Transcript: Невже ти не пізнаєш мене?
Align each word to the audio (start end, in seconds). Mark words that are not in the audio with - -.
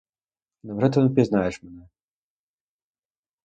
Невже 0.63 0.89
ти 0.89 0.99
не 0.99 1.09
пізнаєш 1.09 1.63
мене? 1.63 1.87